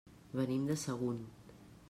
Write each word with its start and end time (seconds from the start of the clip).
Venim 0.39 0.63
de 0.71 0.79
Sagunt. 0.85 1.23